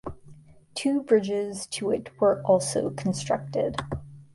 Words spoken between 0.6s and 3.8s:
Two bridges to it were also constructed.